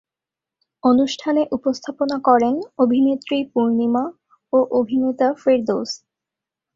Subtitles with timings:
[0.83, 4.03] অনুষ্ঠানে উপস্থাপনা করেন অভিনেত্রী পূর্ণিমা
[4.53, 5.91] ও অভিনেতা ফেরদৌস।